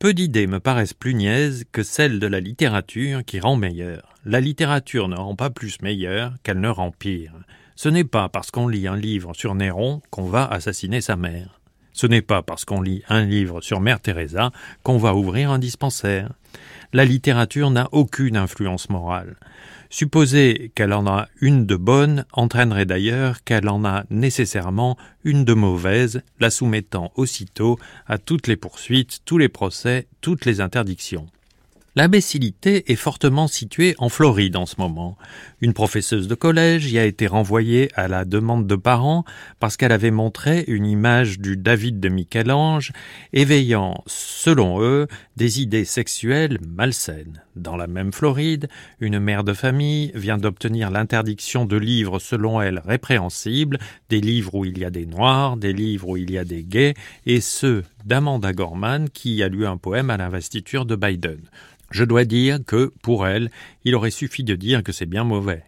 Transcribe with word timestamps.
Peu 0.00 0.14
d'idées 0.14 0.46
me 0.46 0.60
paraissent 0.60 0.94
plus 0.94 1.12
niaises 1.12 1.66
que 1.72 1.82
celles 1.82 2.20
de 2.20 2.26
la 2.26 2.40
littérature 2.40 3.22
qui 3.22 3.38
rend 3.38 3.56
meilleure. 3.56 4.14
La 4.24 4.40
littérature 4.40 5.08
ne 5.08 5.16
rend 5.16 5.36
pas 5.36 5.50
plus 5.50 5.82
meilleure 5.82 6.32
qu'elle 6.42 6.58
ne 6.58 6.70
rend 6.70 6.90
pire. 6.90 7.34
Ce 7.76 7.90
n'est 7.90 8.04
pas 8.04 8.30
parce 8.30 8.50
qu'on 8.50 8.66
lit 8.66 8.86
un 8.86 8.96
livre 8.96 9.34
sur 9.34 9.54
Néron 9.54 10.00
qu'on 10.08 10.24
va 10.24 10.46
assassiner 10.46 11.02
sa 11.02 11.16
mère. 11.16 11.59
Ce 12.00 12.06
n'est 12.06 12.22
pas 12.22 12.40
parce 12.40 12.64
qu'on 12.64 12.80
lit 12.80 13.02
un 13.10 13.26
livre 13.26 13.60
sur 13.60 13.78
Mère 13.78 14.00
Teresa 14.00 14.52
qu'on 14.82 14.96
va 14.96 15.14
ouvrir 15.14 15.50
un 15.50 15.58
dispensaire. 15.58 16.32
La 16.94 17.04
littérature 17.04 17.68
n'a 17.70 17.90
aucune 17.92 18.38
influence 18.38 18.88
morale. 18.88 19.36
Supposer 19.90 20.72
qu'elle 20.74 20.94
en 20.94 21.06
a 21.06 21.28
une 21.42 21.66
de 21.66 21.76
bonne 21.76 22.24
entraînerait 22.32 22.86
d'ailleurs 22.86 23.44
qu'elle 23.44 23.68
en 23.68 23.84
a 23.84 24.04
nécessairement 24.08 24.96
une 25.24 25.44
de 25.44 25.52
mauvaise, 25.52 26.22
la 26.38 26.48
soumettant 26.48 27.12
aussitôt 27.16 27.78
à 28.06 28.16
toutes 28.16 28.46
les 28.46 28.56
poursuites, 28.56 29.18
tous 29.26 29.36
les 29.36 29.50
procès, 29.50 30.06
toutes 30.22 30.46
les 30.46 30.62
interdictions. 30.62 31.26
L'imbécilité 31.96 32.92
est 32.92 32.96
fortement 32.96 33.48
située 33.48 33.96
en 33.98 34.08
Floride 34.08 34.56
en 34.56 34.64
ce 34.64 34.76
moment. 34.78 35.18
Une 35.60 35.72
professeuse 35.72 36.28
de 36.28 36.36
collège 36.36 36.90
y 36.92 36.98
a 36.98 37.04
été 37.04 37.26
renvoyée 37.26 37.90
à 37.94 38.06
la 38.06 38.24
demande 38.24 38.68
de 38.68 38.76
parents 38.76 39.24
parce 39.58 39.76
qu'elle 39.76 39.90
avait 39.90 40.12
montré 40.12 40.64
une 40.68 40.86
image 40.86 41.40
du 41.40 41.56
David 41.56 41.98
de 41.98 42.08
Michel-Ange 42.08 42.92
éveillant, 43.32 44.04
selon 44.06 44.80
eux, 44.80 45.08
des 45.36 45.62
idées 45.62 45.84
sexuelles 45.84 46.58
malsaines. 46.64 47.42
Dans 47.56 47.76
la 47.76 47.88
même 47.88 48.12
Floride, 48.12 48.68
une 49.00 49.18
mère 49.18 49.42
de 49.42 49.52
famille 49.52 50.12
vient 50.14 50.38
d'obtenir 50.38 50.90
l'interdiction 50.90 51.64
de 51.64 51.76
livres 51.76 52.20
selon 52.20 52.60
elle 52.60 52.80
répréhensibles, 52.84 53.78
des 54.08 54.20
livres 54.20 54.54
où 54.54 54.64
il 54.64 54.78
y 54.78 54.84
a 54.84 54.90
des 54.90 55.06
noirs, 55.06 55.56
des 55.56 55.72
livres 55.72 56.10
où 56.10 56.16
il 56.16 56.30
y 56.30 56.38
a 56.38 56.44
des 56.44 56.62
gays, 56.62 56.94
et 57.26 57.40
ceux 57.40 57.82
d'Amanda 58.04 58.52
Gorman 58.52 59.10
qui 59.10 59.42
a 59.42 59.48
lu 59.48 59.66
un 59.66 59.76
poème 59.76 60.10
à 60.10 60.16
l'investiture 60.16 60.86
de 60.86 60.94
Biden. 60.94 61.40
Je 61.90 62.04
dois 62.04 62.24
dire 62.24 62.58
que, 62.64 62.92
pour 63.02 63.26
elle, 63.26 63.50
il 63.84 63.96
aurait 63.96 64.12
suffi 64.12 64.44
de 64.44 64.54
dire 64.54 64.84
que 64.84 64.92
c'est 64.92 65.06
bien 65.06 65.24
mauvais. 65.24 65.64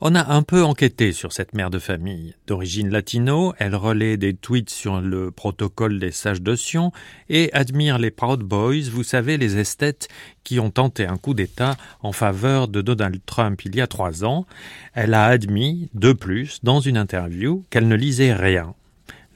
On 0.00 0.14
a 0.14 0.32
un 0.32 0.44
peu 0.44 0.62
enquêté 0.62 1.10
sur 1.10 1.32
cette 1.32 1.54
mère 1.54 1.70
de 1.70 1.80
famille. 1.80 2.36
D'origine 2.46 2.88
latino, 2.88 3.52
elle 3.58 3.74
relaie 3.74 4.16
des 4.16 4.32
tweets 4.32 4.70
sur 4.70 5.00
le 5.00 5.32
protocole 5.32 5.98
des 5.98 6.12
sages 6.12 6.40
de 6.40 6.54
Sion 6.54 6.92
et 7.28 7.52
admire 7.52 7.98
les 7.98 8.12
Proud 8.12 8.44
Boys, 8.44 8.88
vous 8.92 9.02
savez, 9.02 9.36
les 9.36 9.58
esthètes 9.58 10.06
qui 10.44 10.60
ont 10.60 10.70
tenté 10.70 11.04
un 11.04 11.16
coup 11.16 11.34
d'État 11.34 11.76
en 12.00 12.12
faveur 12.12 12.68
de 12.68 12.80
Donald 12.80 13.20
Trump 13.26 13.60
il 13.64 13.74
y 13.74 13.80
a 13.80 13.88
trois 13.88 14.24
ans. 14.24 14.46
Elle 14.94 15.14
a 15.14 15.24
admis, 15.24 15.90
de 15.94 16.12
plus, 16.12 16.60
dans 16.62 16.78
une 16.78 16.96
interview, 16.96 17.64
qu'elle 17.68 17.88
ne 17.88 17.96
lisait 17.96 18.34
rien. 18.34 18.74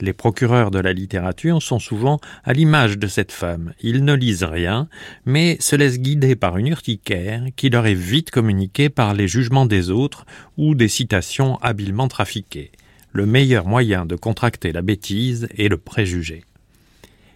Les 0.03 0.13
procureurs 0.13 0.73
de 0.73 0.81
la 0.81 0.93
littérature 0.93 1.63
sont 1.63 1.79
souvent 1.79 2.19
à 2.43 2.53
l'image 2.53 2.99
de 2.99 3.07
cette 3.07 3.31
femme. 3.31 3.73
Ils 3.81 4.05
ne 4.05 4.15
lisent 4.15 4.43
rien, 4.43 4.89
mais 5.27 5.57
se 5.61 5.77
laissent 5.77 6.01
guider 6.01 6.35
par 6.35 6.59
une 6.59 6.67
urticaire 6.67 7.45
qui 7.55 7.71
leur 7.71 7.87
est 7.87 7.95
vite 7.95 8.33
communiquée 8.33 8.89
par 8.89 9.15
les 9.15 9.29
jugements 9.29 9.65
des 9.65 9.91
autres 9.91 10.27
ou 10.57 10.75
des 10.75 10.89
citations 10.89 11.57
habilement 11.59 12.09
trafiquées. 12.09 12.73
Le 13.13 13.27
meilleur 13.27 13.65
moyen 13.65 14.05
de 14.05 14.17
contracter 14.17 14.73
la 14.73 14.83
bêtise 14.83 15.47
est 15.57 15.69
le 15.69 15.79
préjugé. 15.79 16.43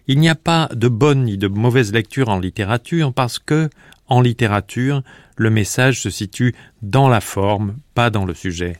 Il 0.07 0.19
n'y 0.19 0.27
a 0.27 0.35
pas 0.35 0.67
de 0.73 0.89
bonne 0.89 1.23
ni 1.23 1.37
de 1.37 1.47
mauvaise 1.47 1.93
lecture 1.93 2.27
en 2.27 2.37
littérature 2.37 3.13
parce 3.13 3.39
que, 3.39 3.69
en 4.07 4.19
littérature, 4.19 5.03
le 5.37 5.49
message 5.49 6.01
se 6.01 6.09
situe 6.09 6.53
dans 6.81 7.07
la 7.07 7.21
forme, 7.21 7.77
pas 7.93 8.09
dans 8.09 8.25
le 8.25 8.33
sujet. 8.33 8.75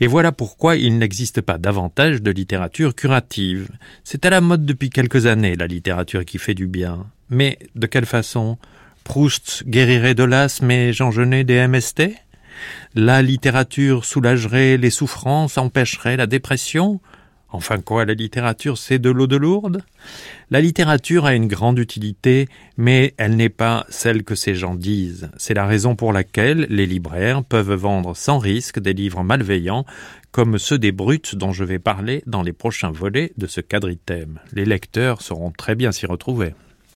Et 0.00 0.06
voilà 0.06 0.32
pourquoi 0.32 0.76
il 0.76 0.98
n'existe 0.98 1.40
pas 1.40 1.58
davantage 1.58 2.22
de 2.22 2.30
littérature 2.30 2.94
curative. 2.94 3.68
C'est 4.04 4.26
à 4.26 4.30
la 4.30 4.40
mode 4.40 4.66
depuis 4.66 4.90
quelques 4.90 5.26
années, 5.26 5.56
la 5.56 5.66
littérature 5.66 6.24
qui 6.24 6.38
fait 6.38 6.54
du 6.54 6.66
bien. 6.66 7.06
Mais 7.30 7.58
de 7.74 7.86
quelle 7.86 8.06
façon? 8.06 8.58
Proust 9.04 9.64
guérirait 9.66 10.14
de 10.14 10.24
l'asthme 10.24 10.70
et 10.70 10.92
Jean 10.92 11.10
Genet 11.10 11.44
des 11.44 11.66
MST 11.66 12.12
La 12.94 13.22
littérature 13.22 14.04
soulagerait 14.04 14.76
les 14.76 14.90
souffrances, 14.90 15.58
empêcherait 15.58 16.16
la 16.16 16.26
dépression? 16.26 17.00
Enfin 17.52 17.80
quoi, 17.80 18.04
la 18.04 18.14
littérature, 18.14 18.78
c'est 18.78 18.98
de 18.98 19.10
l'eau 19.10 19.26
de 19.26 19.36
lourde 19.36 19.82
La 20.50 20.60
littérature 20.60 21.26
a 21.26 21.34
une 21.34 21.46
grande 21.46 21.78
utilité, 21.78 22.48
mais 22.78 23.14
elle 23.18 23.36
n'est 23.36 23.50
pas 23.50 23.84
celle 23.90 24.24
que 24.24 24.34
ces 24.34 24.54
gens 24.54 24.74
disent. 24.74 25.30
C'est 25.36 25.54
la 25.54 25.66
raison 25.66 25.94
pour 25.94 26.12
laquelle 26.12 26.66
les 26.70 26.86
libraires 26.86 27.44
peuvent 27.44 27.74
vendre 27.74 28.16
sans 28.16 28.38
risque 28.38 28.80
des 28.80 28.94
livres 28.94 29.22
malveillants, 29.22 29.84
comme 30.30 30.58
ceux 30.58 30.78
des 30.78 30.92
brutes 30.92 31.34
dont 31.34 31.52
je 31.52 31.64
vais 31.64 31.78
parler 31.78 32.22
dans 32.26 32.42
les 32.42 32.54
prochains 32.54 32.90
volets 32.90 33.32
de 33.36 33.46
ce 33.46 33.60
quadritème. 33.60 34.40
Les 34.52 34.64
lecteurs 34.64 35.20
sauront 35.20 35.50
très 35.50 35.74
bien 35.74 35.92
s'y 35.92 36.06
retrouver. 36.06 36.54